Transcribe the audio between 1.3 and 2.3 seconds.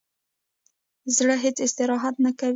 هیڅ استراحت